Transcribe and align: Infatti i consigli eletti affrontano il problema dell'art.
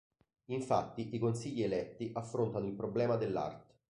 Infatti 0.45 1.13
i 1.13 1.19
consigli 1.19 1.61
eletti 1.61 2.09
affrontano 2.15 2.65
il 2.65 2.73
problema 2.73 3.17
dell'art. 3.17 3.75